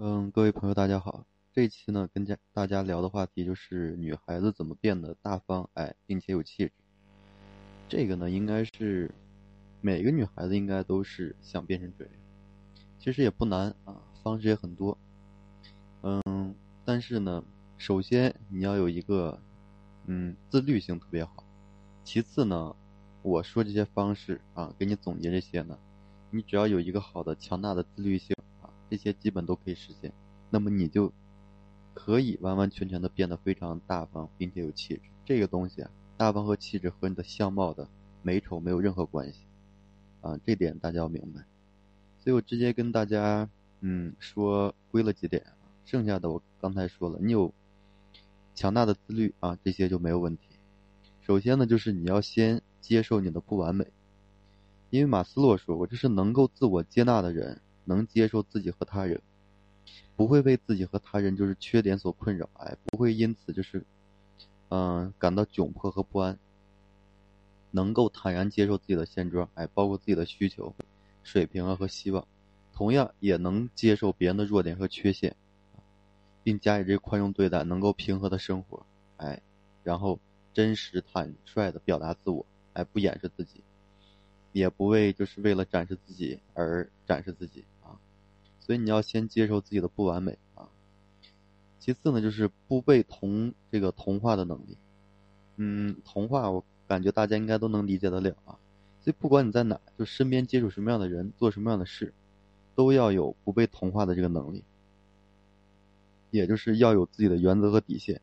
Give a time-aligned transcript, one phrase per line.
[0.00, 1.26] 嗯，各位朋友，大家好。
[1.52, 6.72] 这一期呢，跟家大家聊的话题就是女孩子怎么变得大方，哎，并且有气质。
[7.88, 9.10] 这个呢，应该是
[9.80, 12.14] 每个女孩子应该都是想变成这样。
[13.00, 14.96] 其实也不难啊，方式也很多。
[16.02, 16.54] 嗯，
[16.84, 17.42] 但是呢，
[17.76, 19.36] 首先你要有一个
[20.06, 21.42] 嗯自律性特别好。
[22.04, 22.76] 其次呢，
[23.22, 25.76] 我说这些方式啊，给你总结这些呢，
[26.30, 28.36] 你只要有一个好的、强大的自律性。
[28.90, 30.12] 这些基本都可以实现，
[30.50, 31.12] 那么你就
[31.94, 35.02] 可以完完全全的变得非常大方，并且有气质。
[35.24, 37.88] 这个东西啊，大方和气质和你的相貌的
[38.22, 39.40] 美丑没有任何关系
[40.20, 41.44] 啊，这点大家要明白。
[42.20, 43.48] 所以我直接跟大家
[43.80, 45.44] 嗯说归了几点，
[45.84, 47.52] 剩下的我刚才说了，你有
[48.54, 50.42] 强大的自律啊，这些就没有问题。
[51.20, 53.86] 首先呢，就是你要先接受你的不完美，
[54.90, 57.60] 因为马斯洛说过，这是能够自我接纳的人。
[57.88, 59.20] 能接受自己和他人，
[60.14, 63.82] 不会为自己和他人就是缺点所困扰，哎，不会因此就是，
[64.68, 66.38] 嗯，感到窘迫和不安。
[67.70, 70.74] 能够坦然接受自己的现状，哎，包括自己的需求、
[71.22, 72.26] 水平啊和希望，
[72.72, 75.36] 同样也能接受别人的弱点和缺陷，
[76.42, 78.84] 并加以这宽容对待，能够平和的生活，
[79.18, 79.42] 哎，
[79.82, 80.18] 然后
[80.54, 83.62] 真实坦率的表达自我，哎，不掩饰自己，
[84.52, 87.64] 也不为就是为了展示自己而展示自己。
[88.68, 90.68] 所以你要先接受自己的不完美啊。
[91.78, 94.76] 其次呢，就是不被同这个同化的能力。
[95.56, 98.58] 嗯，同化我感觉大家应该都能理解得了啊。
[99.00, 102.12] 所以不管你在哪，就身边接触什么样的人，做什么样的事，
[102.74, 104.62] 都要有不被同化的这个能力。
[106.30, 108.20] 也就是要有自己的原则和底线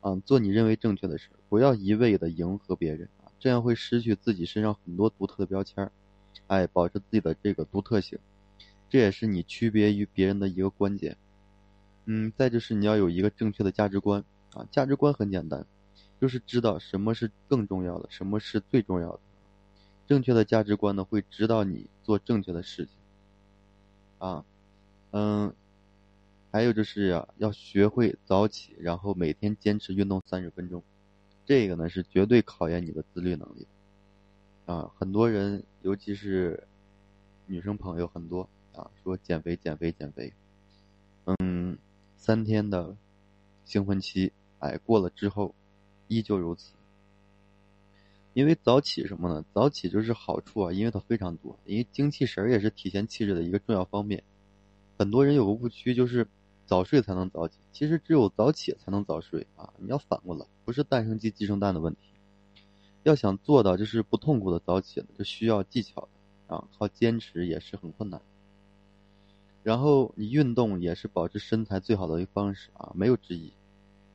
[0.00, 5.92] 啊，做你认为正确的事，不要一味的迎合别人啊，这样会失去自己身上很多独特的标签儿。
[6.46, 8.18] 哎，保持自己的这个独特性。
[8.88, 11.16] 这也是你区别于别人的一个关键，
[12.06, 15.66] 嗯，再就是你要有一个正确的价值观啊，价值观很简单，
[16.20, 19.20] 就是知道什么是更重要的，什么是最重要的。
[20.06, 22.94] 正确的价值观呢，会指导你做正确的事情，
[24.18, 24.44] 啊，
[25.12, 25.52] 嗯，
[26.52, 30.84] 还有就是呀，要学会早起，然后每天坚持运动三十分钟，
[31.46, 33.66] 这个呢是绝对考验你的自律能力
[34.66, 36.68] 啊，很多人，尤其是
[37.46, 38.48] 女生朋友很多。
[38.74, 40.32] 啊，说减肥减肥减肥，
[41.24, 41.78] 嗯，
[42.16, 42.96] 三天的
[43.64, 45.54] 兴奋期，哎，过了之后，
[46.08, 46.72] 依旧如此。
[48.32, 49.44] 因为早起什么呢？
[49.54, 51.56] 早起就是好处啊，因为它非常多。
[51.64, 54.24] 因为精气神也是体现气质的一个重要方面。
[54.98, 56.26] 很多人有个误区，就是
[56.66, 57.58] 早睡才能早起。
[57.72, 59.72] 其实只有早起才能早睡啊！
[59.78, 62.00] 你要反过来，不是蛋生鸡鸡生蛋的问题。
[63.04, 68.20] 要想做到就是不痛苦的早起呢，就需要技巧的啊，靠坚持也是很困难。
[69.64, 73.50] 然后你运动也是保持身材最好的一个方式啊，没有之一。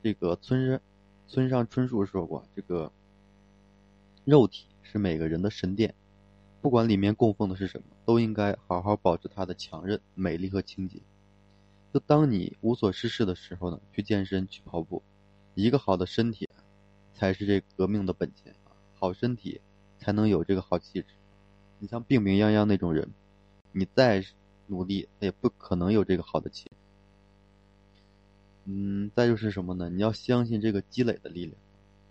[0.00, 0.80] 这个村
[1.26, 2.92] 村上春树说过，这个
[4.24, 5.92] 肉体是每个人的神殿，
[6.60, 11.00] 不管里面供奉的是什么，都应该好好保持它的强韧、美丽和清洁。
[11.92, 15.02] 就当你无所事事的时候呢，去健身、去跑步。
[15.56, 16.48] 一个好的身体
[17.14, 18.70] 才是这革命的本钱啊！
[18.94, 19.60] 好身体
[19.98, 21.08] 才能有这个好气质。
[21.80, 23.10] 你像病病殃殃那种人，
[23.72, 24.24] 你再。
[24.72, 26.66] 努力，他也不可能有这个好的钱。
[28.64, 29.90] 嗯，再就是什么呢？
[29.90, 31.54] 你要相信这个积累的力量。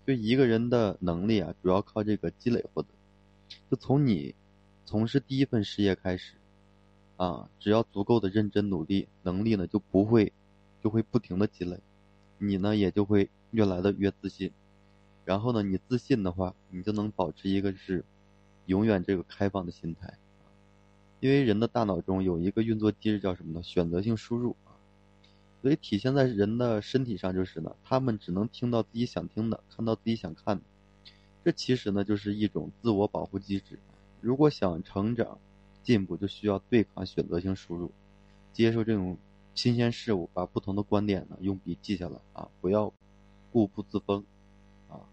[0.06, 2.88] 就一个人的能力啊，主要靠这个积累获得。
[3.70, 4.34] 就从你
[4.84, 6.34] 从事第一份事业开始，
[7.16, 10.32] 啊，只要足够的认真努力，能力呢就不会
[10.82, 11.80] 就会不停的积累，
[12.38, 14.52] 你呢也就会越来的越自信。
[15.24, 18.04] 然后呢，你自信的话，你就能保持一个是
[18.66, 20.18] 永远这个开放的心态。
[21.22, 23.62] 因为人的大脑中有一个运作机制叫什么呢？
[23.62, 24.74] 选择性输入啊，
[25.62, 30.64] 所以体现在人的身体上就是呢，他们只能听到自己想听的，看到自己想看的。
[31.44, 33.78] 这其实呢就是一种自我保护机制。
[34.20, 35.38] 如果想成长、
[35.84, 37.92] 进步，就需要对抗选择性输入，
[38.52, 39.16] 接受这种
[39.54, 42.92] 新鲜事物，把不同的观点呢用笔记下来啊，不要
[43.52, 44.24] 固步自封
[44.88, 45.06] 啊。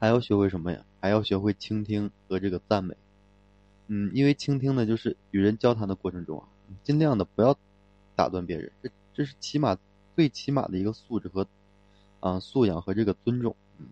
[0.00, 0.84] 还要学会什么呀？
[1.00, 2.96] 还要学会倾听和这个赞美。
[3.88, 6.48] 嗯，因为倾听呢，就是与人交谈的过程中啊，
[6.82, 7.56] 尽量的不要
[8.14, 9.78] 打断别人，这这是起码
[10.14, 11.46] 最起码的一个素质和
[12.20, 13.54] 啊素养和这个尊重。
[13.78, 13.86] 嗯，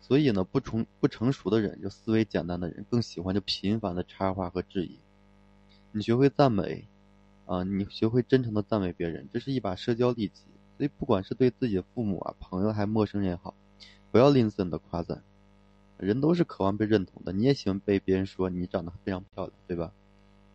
[0.00, 4.98] 所以呢，不成不成熟的人，就思维简单的人，更喜欢就频繁的插话和质疑。
[5.92, 6.86] 你学会赞美
[7.46, 10.44] 啊，你学会真诚的赞美别人，这是一把社交利器。
[10.76, 13.52] 所以，不管是对自己的父母啊、朋友还是陌生人也好，
[14.12, 15.24] 不要吝啬你的夸赞。
[15.98, 19.92] 人都是渴望被认同的，你也喜欢被别人说你长得非常漂亮，对吧？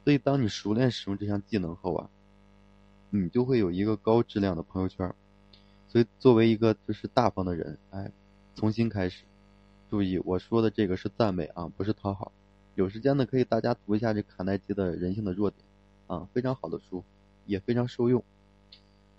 [0.04, 2.10] 所以当你熟练使用这项技能后啊，
[3.10, 5.14] 你就会有一个高质量的朋友圈。
[5.90, 8.12] 所以作为一个就是大方的人，哎，
[8.56, 9.24] 重新开始。
[9.90, 12.32] 注意，我说的这个是赞美啊，不是讨好。
[12.74, 15.64] 有时间呢，可以大家读一下这卡耐基的《人性的弱点》，
[16.16, 17.04] 啊，非常好的书，
[17.46, 18.24] 也非常受用。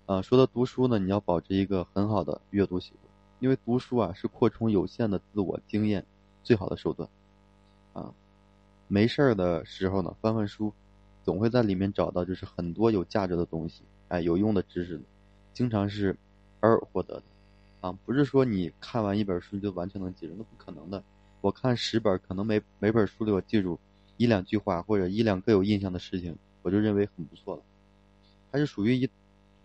[0.05, 6.05] 啊，说到读书呢，你要保持一个很好的阅读习惯，因为读书啊是扩充有限的自我经验
[6.45, 7.09] 最好的手段。
[7.91, 8.13] 啊，
[8.87, 10.71] 没事儿的时候呢，翻翻书，
[11.23, 15.01] 总会在里面找到就是很多有价值的东西，哎，有用的知识，
[15.53, 16.15] 经常是
[16.61, 17.23] 而获得的。
[17.81, 21.03] 啊，不是说你看完一本书就完全能记住，那不可能的。
[21.41, 23.79] 我看十本，可能每每本书里我记住
[24.17, 27.63] 一两句话或者一两个有印象的事情，我就认为很不错了。
[28.51, 29.09] 它是属于一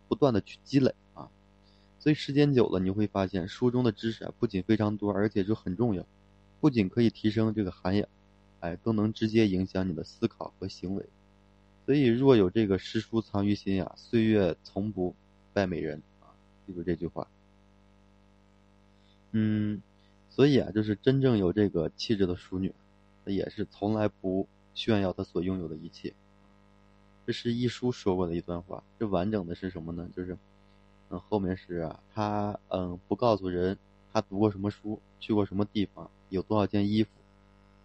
[0.08, 1.28] 不断的去积累啊，
[1.98, 6.04] 所以时间久了你会发现书中的知识啊不仅非常多，而且就很重要，
[6.60, 8.08] 不仅可以提升这个涵养，
[8.60, 11.04] 哎，更能直接影响你的思考和行为。
[11.86, 15.14] 所以若有这个诗书藏于心呀，岁月从不
[15.52, 16.30] 败美人啊，
[16.66, 17.26] 记住这句话。
[19.32, 19.82] 嗯。
[20.32, 22.72] 所以啊，就是真正有这个气质的淑女，
[23.26, 26.14] 也是从来不炫耀她所拥有的一切。
[27.26, 28.82] 这是一书说过的一段话。
[28.98, 30.08] 这完整的是什么呢？
[30.16, 30.38] 就是，
[31.10, 33.76] 嗯，后面是啊，她嗯不告诉人
[34.12, 37.10] 他读过什么书，去过什么地方，有多少件衣服，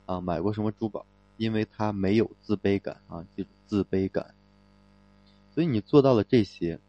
[0.05, 1.05] 啊，买过什么珠宝，
[1.37, 4.33] 因为他没有自卑感啊，记住自卑感。
[5.53, 6.79] 所以你做到了这些，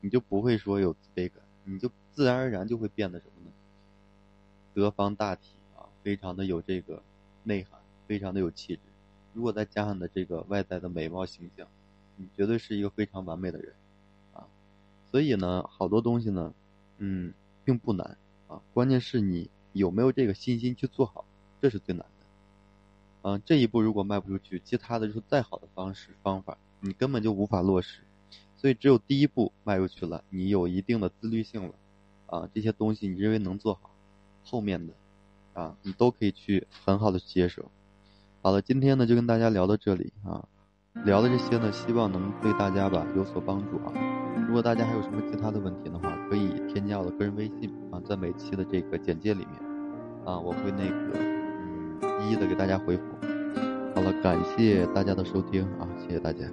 [0.00, 3.52] 你就不会说有自卑感，你就自然而然就会变得什么呢？
[4.74, 7.02] 德方大体啊，非常的有这个
[7.44, 8.80] 内涵，非常的有气质。
[9.34, 11.66] 如果再加上你的这个外在的美貌形象，
[12.16, 13.72] 你绝对是一个非常完美的人
[14.34, 14.46] 啊。
[15.10, 16.52] 所以呢，好多东西呢，
[16.98, 17.32] 嗯，
[17.64, 18.16] 并不难，
[18.72, 21.24] 关键是你有没有这个信心去做好，
[21.60, 22.26] 这是最难的。
[23.22, 28.00] 嗯，这一步如果迈不出去，其他的就是再好的方式方法，你根本就无法落实。
[28.56, 31.74] 所以只有第一步迈出去了，你有一定的自律性了，
[32.26, 33.90] 啊，这些东西你认为能做好。
[34.44, 34.92] 后面的，
[35.52, 37.70] 啊，你都可以去很好的接受。
[38.40, 40.48] 好了，今天呢就跟大家聊到这里啊，
[41.04, 43.92] 聊的这些呢，希望能对大家吧有所帮助啊。
[44.48, 49.50] 如果大家还有什么其他的问题的话，可以添加我的个人微信啊，在每期的这个简介里面
[50.24, 51.18] 啊，我会那个
[51.60, 53.02] 嗯一一的给大家回复。
[53.94, 56.46] 好了，感谢大家的收听啊，谢谢大家。